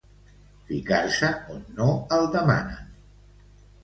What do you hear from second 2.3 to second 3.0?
demanen.